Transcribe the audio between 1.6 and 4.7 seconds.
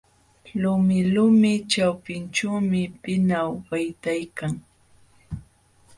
ćhapinćhuumi pinaw waytaykan.